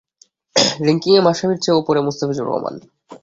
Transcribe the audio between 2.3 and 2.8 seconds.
Rahman.